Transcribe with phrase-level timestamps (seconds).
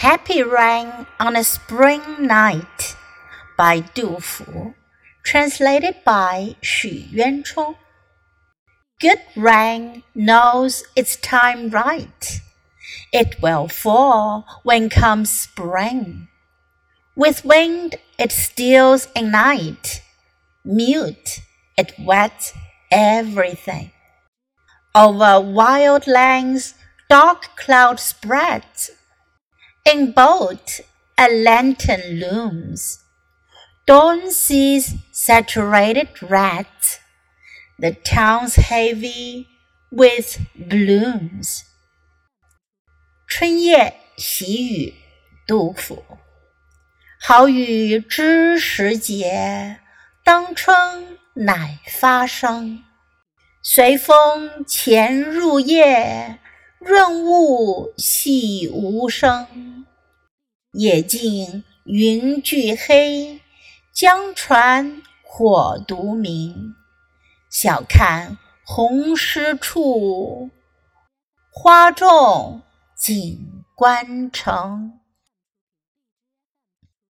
[0.00, 2.96] Happy Rain on a Spring Night
[3.56, 4.74] by Du Fu,
[5.24, 7.76] translated by Xu Yuanchong.
[9.00, 12.40] Good rain knows its time right.
[13.10, 16.28] It will fall when comes spring.
[17.16, 20.02] With wind it steals in night.
[20.62, 21.40] Mute,
[21.78, 22.52] it wets
[22.90, 23.92] everything.
[24.94, 26.74] Over wild lands
[27.08, 28.90] dark cloud spreads.
[29.85, 30.81] In boat
[31.17, 32.99] a lantern looms.
[33.85, 36.67] Dawn sees saturated red.
[37.79, 39.47] The town's heavy
[39.89, 41.63] with blooms.
[43.27, 44.93] 春夜喜雨，
[45.47, 46.03] 杜甫。
[47.19, 49.79] 好雨知时节，
[50.23, 52.83] 当春乃发生。
[53.63, 56.39] 随风潜入夜，
[56.79, 59.47] 润物细无声。
[60.78, 63.40] 野径云俱黑，
[63.94, 66.74] 江船火独明。
[67.48, 70.50] 晓看红湿处，
[71.50, 72.60] 花重
[72.94, 75.00] 锦官城。